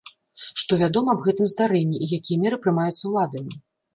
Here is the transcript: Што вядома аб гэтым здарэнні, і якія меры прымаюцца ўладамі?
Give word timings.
Што 0.61 0.77
вядома 0.83 1.09
аб 1.17 1.19
гэтым 1.27 1.49
здарэнні, 1.51 1.97
і 2.05 2.19
якія 2.19 2.41
меры 2.45 2.57
прымаюцца 2.63 3.03
ўладамі? 3.13 3.53